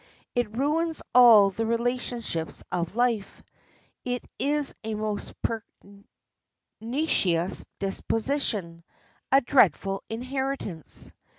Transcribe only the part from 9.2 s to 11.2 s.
a dreadful inheritance.